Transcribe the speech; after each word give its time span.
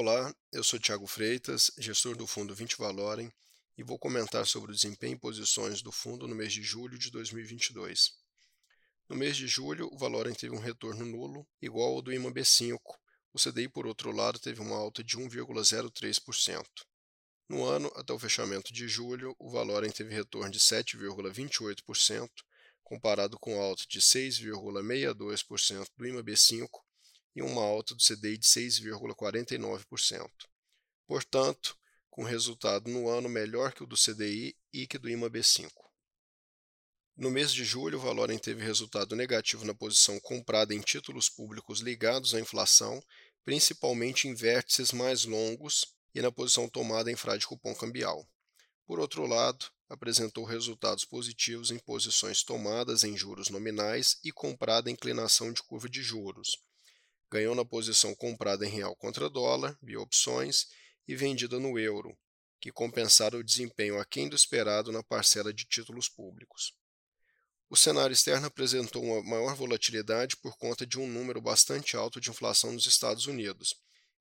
Olá, 0.00 0.32
eu 0.52 0.62
sou 0.62 0.78
Tiago 0.78 1.08
Freitas, 1.08 1.72
gestor 1.76 2.16
do 2.16 2.24
fundo 2.24 2.54
20 2.54 2.76
Valorem, 2.78 3.32
e 3.76 3.82
vou 3.82 3.98
comentar 3.98 4.46
sobre 4.46 4.70
o 4.70 4.72
desempenho 4.72 5.14
e 5.14 5.18
posições 5.18 5.82
do 5.82 5.90
fundo 5.90 6.28
no 6.28 6.36
mês 6.36 6.52
de 6.52 6.62
julho 6.62 6.96
de 6.96 7.10
2022. 7.10 8.12
No 9.08 9.16
mês 9.16 9.36
de 9.36 9.48
julho, 9.48 9.88
o 9.92 9.98
Valorem 9.98 10.32
teve 10.34 10.54
um 10.54 10.60
retorno 10.60 11.04
nulo, 11.04 11.44
igual 11.60 11.94
ao 11.94 12.00
do 12.00 12.12
IMA 12.12 12.30
B5. 12.30 12.78
O 13.32 13.40
CDI, 13.40 13.68
por 13.68 13.88
outro 13.88 14.12
lado, 14.12 14.38
teve 14.38 14.60
uma 14.60 14.76
alta 14.76 15.02
de 15.02 15.18
1,03%. 15.18 16.64
No 17.48 17.64
ano, 17.64 17.90
até 17.96 18.12
o 18.12 18.20
fechamento 18.20 18.72
de 18.72 18.86
julho, 18.86 19.34
o 19.36 19.50
Valorem 19.50 19.90
teve 19.90 20.14
retorno 20.14 20.52
de 20.52 20.60
7,28%, 20.60 22.28
comparado 22.84 23.36
com 23.36 23.60
alta 23.60 23.82
de 23.88 24.00
6,62% 24.00 25.88
do 25.96 26.06
IMA 26.06 26.22
B5 26.22 26.68
e 27.38 27.42
uma 27.42 27.62
alta 27.62 27.94
do 27.94 28.02
CDI 28.02 28.36
de 28.36 28.46
6,49%. 28.46 30.28
Portanto, 31.06 31.78
com 32.10 32.24
resultado 32.24 32.90
no 32.90 33.08
ano 33.08 33.28
melhor 33.28 33.72
que 33.72 33.84
o 33.84 33.86
do 33.86 33.94
CDI 33.96 34.56
e 34.72 34.88
que 34.88 34.98
do 34.98 35.08
IMAB5. 35.08 35.70
No 37.16 37.30
mês 37.30 37.52
de 37.52 37.64
julho, 37.64 37.96
o 37.96 38.00
Valorem 38.00 38.38
teve 38.38 38.64
resultado 38.64 39.14
negativo 39.14 39.64
na 39.64 39.72
posição 39.72 40.18
comprada 40.18 40.74
em 40.74 40.80
títulos 40.80 41.28
públicos 41.28 41.78
ligados 41.78 42.34
à 42.34 42.40
inflação, 42.40 43.00
principalmente 43.44 44.26
em 44.26 44.34
vértices 44.34 44.90
mais 44.90 45.24
longos 45.24 45.86
e 46.12 46.20
na 46.20 46.32
posição 46.32 46.68
tomada 46.68 47.08
em 47.08 47.16
frade 47.16 47.46
cupom 47.46 47.72
cambial. 47.72 48.28
Por 48.84 48.98
outro 48.98 49.26
lado, 49.26 49.70
apresentou 49.88 50.44
resultados 50.44 51.04
positivos 51.04 51.70
em 51.70 51.78
posições 51.78 52.42
tomadas 52.42 53.04
em 53.04 53.16
juros 53.16 53.48
nominais 53.48 54.18
e 54.24 54.32
comprada 54.32 54.90
em 54.90 54.94
inclinação 54.94 55.52
de 55.52 55.62
curva 55.62 55.88
de 55.88 56.02
juros, 56.02 56.56
ganhou 57.30 57.54
na 57.54 57.64
posição 57.64 58.14
comprada 58.14 58.66
em 58.66 58.70
real 58.70 58.94
contra 58.96 59.28
dólar, 59.28 59.78
via 59.82 60.00
opções, 60.00 60.66
e 61.06 61.16
vendida 61.16 61.58
no 61.58 61.78
euro, 61.78 62.16
que 62.60 62.70
compensaram 62.70 63.38
o 63.38 63.44
desempenho 63.44 63.98
aquém 63.98 64.28
do 64.28 64.36
esperado 64.36 64.92
na 64.92 65.02
parcela 65.02 65.52
de 65.52 65.64
títulos 65.64 66.08
públicos. 66.08 66.74
O 67.70 67.76
cenário 67.76 68.12
externo 68.12 68.46
apresentou 68.46 69.02
uma 69.02 69.22
maior 69.22 69.54
volatilidade 69.54 70.36
por 70.36 70.56
conta 70.56 70.86
de 70.86 70.98
um 70.98 71.06
número 71.06 71.40
bastante 71.40 71.96
alto 71.96 72.20
de 72.20 72.30
inflação 72.30 72.72
nos 72.72 72.86
Estados 72.86 73.26
Unidos, 73.26 73.74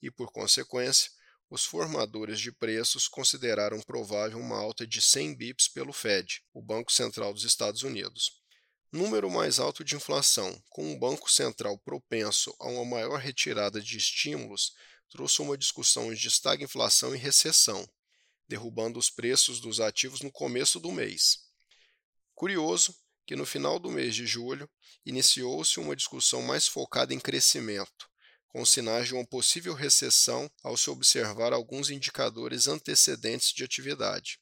e, 0.00 0.10
por 0.10 0.32
consequência, 0.32 1.10
os 1.50 1.64
formadores 1.64 2.40
de 2.40 2.50
preços 2.50 3.06
consideraram 3.06 3.80
provável 3.80 4.38
uma 4.38 4.56
alta 4.56 4.86
de 4.86 5.02
100 5.02 5.36
bips 5.36 5.68
pelo 5.68 5.92
Fed, 5.92 6.42
o 6.52 6.62
Banco 6.62 6.90
Central 6.90 7.32
dos 7.32 7.44
Estados 7.44 7.82
Unidos, 7.82 8.41
Número 8.92 9.30
mais 9.30 9.58
alto 9.58 9.82
de 9.82 9.96
inflação, 9.96 10.62
com 10.68 10.92
um 10.92 10.98
Banco 10.98 11.30
Central 11.30 11.78
propenso 11.78 12.54
a 12.60 12.68
uma 12.68 12.84
maior 12.84 13.18
retirada 13.18 13.80
de 13.80 13.96
estímulos, 13.96 14.74
trouxe 15.08 15.40
uma 15.40 15.56
discussão 15.56 16.12
de 16.12 16.28
estagflação 16.28 17.14
e 17.14 17.18
recessão, 17.18 17.88
derrubando 18.46 18.98
os 18.98 19.08
preços 19.08 19.60
dos 19.60 19.80
ativos 19.80 20.20
no 20.20 20.30
começo 20.30 20.78
do 20.78 20.92
mês. 20.92 21.38
Curioso 22.34 22.94
que 23.24 23.34
no 23.34 23.46
final 23.46 23.78
do 23.78 23.90
mês 23.90 24.14
de 24.14 24.26
julho 24.26 24.68
iniciou-se 25.06 25.80
uma 25.80 25.96
discussão 25.96 26.42
mais 26.42 26.66
focada 26.66 27.14
em 27.14 27.20
crescimento, 27.20 28.10
com 28.46 28.62
sinais 28.62 29.06
de 29.06 29.14
uma 29.14 29.26
possível 29.26 29.72
recessão 29.72 30.50
ao 30.62 30.76
se 30.76 30.90
observar 30.90 31.54
alguns 31.54 31.88
indicadores 31.88 32.68
antecedentes 32.68 33.54
de 33.54 33.64
atividade. 33.64 34.38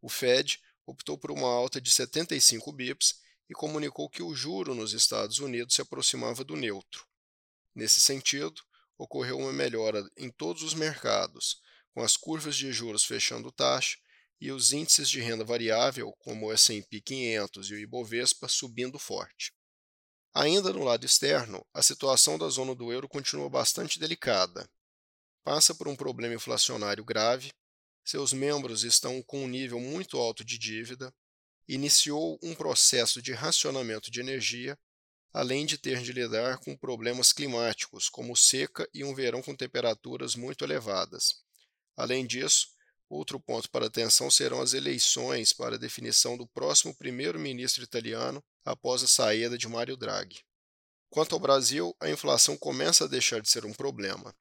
O 0.00 0.08
Fed 0.08 0.58
optou 0.86 1.18
por 1.18 1.30
uma 1.30 1.48
alta 1.48 1.78
de 1.78 1.90
75 1.90 2.72
bips 2.72 3.20
e 3.48 3.54
comunicou 3.54 4.08
que 4.08 4.22
o 4.22 4.34
juro 4.34 4.74
nos 4.74 4.92
Estados 4.92 5.38
Unidos 5.38 5.74
se 5.74 5.82
aproximava 5.82 6.44
do 6.44 6.56
neutro. 6.56 7.06
Nesse 7.74 8.00
sentido, 8.00 8.62
ocorreu 8.98 9.38
uma 9.38 9.52
melhora 9.52 10.06
em 10.16 10.30
todos 10.30 10.62
os 10.62 10.74
mercados, 10.74 11.60
com 11.94 12.02
as 12.02 12.16
curvas 12.16 12.56
de 12.56 12.72
juros 12.72 13.04
fechando 13.04 13.52
taxa 13.52 13.98
e 14.40 14.50
os 14.50 14.72
índices 14.72 15.08
de 15.08 15.20
renda 15.20 15.44
variável, 15.44 16.12
como 16.18 16.46
o 16.46 16.52
S&P 16.52 17.00
500 17.00 17.70
e 17.70 17.74
o 17.74 17.78
Ibovespa, 17.78 18.48
subindo 18.48 18.98
forte. 18.98 19.52
Ainda 20.34 20.72
no 20.72 20.82
lado 20.82 21.04
externo, 21.04 21.64
a 21.74 21.82
situação 21.82 22.38
da 22.38 22.48
zona 22.48 22.74
do 22.74 22.90
euro 22.90 23.08
continua 23.08 23.50
bastante 23.50 23.98
delicada. 23.98 24.68
Passa 25.44 25.74
por 25.74 25.86
um 25.86 25.94
problema 25.94 26.34
inflacionário 26.34 27.04
grave, 27.04 27.52
seus 28.04 28.32
membros 28.32 28.82
estão 28.82 29.22
com 29.22 29.44
um 29.44 29.48
nível 29.48 29.78
muito 29.78 30.18
alto 30.18 30.44
de 30.44 30.58
dívida, 30.58 31.14
iniciou 31.68 32.38
um 32.42 32.54
processo 32.54 33.22
de 33.22 33.32
racionamento 33.32 34.10
de 34.10 34.20
energia, 34.20 34.78
além 35.32 35.64
de 35.64 35.78
ter 35.78 36.02
de 36.02 36.12
lidar 36.12 36.58
com 36.58 36.76
problemas 36.76 37.32
climáticos, 37.32 38.08
como 38.08 38.36
seca 38.36 38.88
e 38.92 39.02
um 39.02 39.14
verão 39.14 39.40
com 39.40 39.54
temperaturas 39.54 40.34
muito 40.34 40.64
elevadas. 40.64 41.42
Além 41.96 42.26
disso, 42.26 42.68
outro 43.08 43.40
ponto 43.40 43.70
para 43.70 43.86
atenção 43.86 44.30
serão 44.30 44.60
as 44.60 44.74
eleições 44.74 45.52
para 45.52 45.76
a 45.76 45.78
definição 45.78 46.36
do 46.36 46.46
próximo 46.46 46.94
primeiro-ministro 46.94 47.82
italiano 47.82 48.42
após 48.64 49.02
a 49.02 49.08
saída 49.08 49.56
de 49.56 49.68
Mário 49.68 49.96
Draghi. 49.96 50.42
Quanto 51.10 51.34
ao 51.34 51.40
Brasil, 51.40 51.94
a 52.00 52.08
inflação 52.08 52.56
começa 52.56 53.04
a 53.04 53.08
deixar 53.08 53.40
de 53.40 53.50
ser 53.50 53.66
um 53.66 53.72
problema. 53.72 54.34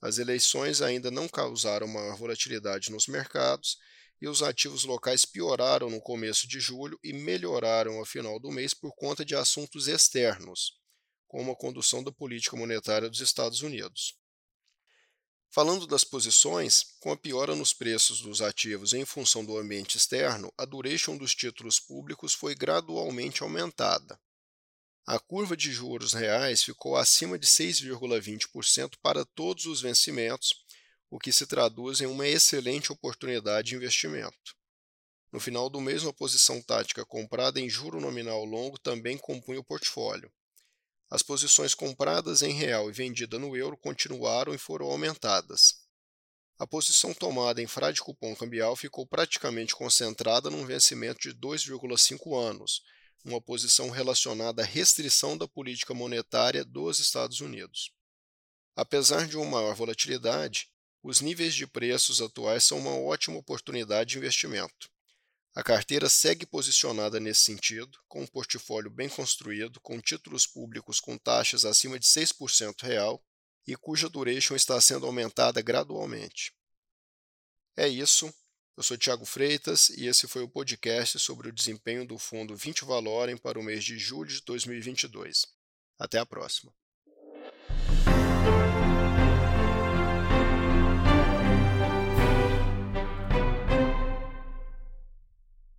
As 0.00 0.18
eleições 0.18 0.82
ainda 0.82 1.10
não 1.10 1.26
causaram 1.26 1.88
maior 1.88 2.16
volatilidade 2.16 2.90
nos 2.90 3.06
mercados 3.06 3.78
e 4.20 4.28
os 4.28 4.42
ativos 4.42 4.84
locais 4.84 5.24
pioraram 5.24 5.88
no 5.88 6.00
começo 6.00 6.48
de 6.48 6.58
julho 6.58 6.98
e 7.02 7.12
melhoraram 7.12 7.98
ao 7.98 8.04
final 8.04 8.38
do 8.40 8.50
mês 8.50 8.74
por 8.74 8.94
conta 8.94 9.24
de 9.24 9.34
assuntos 9.34 9.86
externos, 9.86 10.72
como 11.26 11.52
a 11.52 11.56
condução 11.56 12.02
da 12.02 12.10
política 12.10 12.56
monetária 12.56 13.08
dos 13.08 13.20
Estados 13.20 13.62
Unidos. 13.62 14.16
Falando 15.50 15.86
das 15.86 16.04
posições, 16.04 16.84
com 17.00 17.10
a 17.10 17.16
piora 17.16 17.56
nos 17.56 17.72
preços 17.72 18.20
dos 18.20 18.42
ativos 18.42 18.92
em 18.92 19.04
função 19.06 19.44
do 19.44 19.56
ambiente 19.56 19.96
externo, 19.96 20.52
a 20.58 20.64
duration 20.66 21.16
dos 21.16 21.34
títulos 21.34 21.80
públicos 21.80 22.34
foi 22.34 22.54
gradualmente 22.54 23.42
aumentada. 23.42 24.20
A 25.06 25.18
curva 25.18 25.56
de 25.56 25.72
juros 25.72 26.12
reais 26.12 26.62
ficou 26.62 26.96
acima 26.96 27.38
de 27.38 27.46
6,20% 27.46 28.98
para 29.00 29.24
todos 29.24 29.64
os 29.64 29.80
vencimentos 29.80 30.66
o 31.10 31.18
que 31.18 31.32
se 31.32 31.46
traduz 31.46 32.00
em 32.00 32.06
uma 32.06 32.26
excelente 32.26 32.92
oportunidade 32.92 33.68
de 33.68 33.76
investimento. 33.76 34.56
No 35.30 35.40
final 35.40 35.68
do 35.68 35.80
mês, 35.80 36.02
uma 36.02 36.12
posição 36.12 36.60
tática 36.62 37.04
comprada 37.04 37.60
em 37.60 37.68
juro 37.68 38.00
nominal 38.00 38.44
longo 38.44 38.78
também 38.78 39.18
compunha 39.18 39.60
o 39.60 39.64
portfólio. 39.64 40.32
As 41.10 41.22
posições 41.22 41.74
compradas 41.74 42.42
em 42.42 42.52
real 42.52 42.90
e 42.90 42.92
vendida 42.92 43.38
no 43.38 43.56
euro 43.56 43.76
continuaram 43.76 44.54
e 44.54 44.58
foram 44.58 44.86
aumentadas. 44.86 45.86
A 46.58 46.66
posição 46.66 47.14
tomada 47.14 47.62
em 47.62 47.66
frade 47.66 48.00
cupom 48.00 48.34
cambial 48.34 48.74
ficou 48.74 49.06
praticamente 49.06 49.74
concentrada 49.74 50.50
num 50.50 50.66
vencimento 50.66 51.20
de 51.20 51.34
2,5 51.34 52.36
anos, 52.36 52.82
uma 53.24 53.40
posição 53.40 53.90
relacionada 53.90 54.62
à 54.62 54.64
restrição 54.64 55.36
da 55.36 55.46
política 55.46 55.94
monetária 55.94 56.64
dos 56.64 56.98
Estados 56.98 57.40
Unidos. 57.40 57.92
Apesar 58.74 59.26
de 59.26 59.36
uma 59.36 59.46
maior 59.46 59.74
volatilidade, 59.74 60.68
os 61.02 61.20
níveis 61.20 61.54
de 61.54 61.66
preços 61.66 62.20
atuais 62.20 62.64
são 62.64 62.78
uma 62.78 62.96
ótima 62.96 63.38
oportunidade 63.38 64.10
de 64.10 64.18
investimento. 64.18 64.90
A 65.54 65.62
carteira 65.62 66.08
segue 66.08 66.46
posicionada 66.46 67.18
nesse 67.18 67.40
sentido, 67.40 67.98
com 68.06 68.22
um 68.22 68.26
portfólio 68.26 68.90
bem 68.90 69.08
construído, 69.08 69.80
com 69.80 70.00
títulos 70.00 70.46
públicos 70.46 71.00
com 71.00 71.18
taxas 71.18 71.64
acima 71.64 71.98
de 71.98 72.06
6% 72.06 72.82
real 72.82 73.22
e 73.66 73.76
cuja 73.76 74.08
duration 74.08 74.54
está 74.54 74.80
sendo 74.80 75.06
aumentada 75.06 75.60
gradualmente. 75.60 76.54
É 77.76 77.88
isso. 77.88 78.32
Eu 78.76 78.82
sou 78.84 78.96
Tiago 78.96 79.24
Freitas 79.24 79.88
e 79.90 80.06
esse 80.06 80.28
foi 80.28 80.42
o 80.42 80.48
podcast 80.48 81.18
sobre 81.18 81.48
o 81.48 81.52
desempenho 81.52 82.06
do 82.06 82.16
fundo 82.16 82.56
20 82.56 82.84
Valorem 82.84 83.36
para 83.36 83.58
o 83.58 83.62
mês 83.62 83.82
de 83.82 83.98
julho 83.98 84.30
de 84.30 84.40
2022. 84.42 85.44
Até 85.98 86.18
a 86.18 86.26
próxima. 86.26 86.72